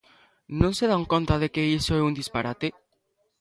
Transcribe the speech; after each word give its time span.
¿Non 0.61 0.71
se 0.77 0.85
dan 0.91 1.03
conta 1.13 1.33
de 1.41 1.47
que 1.53 1.71
iso 1.79 1.91
é 1.99 2.01
un 2.07 2.13
disparate? 2.21 2.67